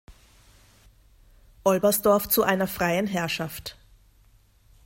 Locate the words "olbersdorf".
1.63-2.27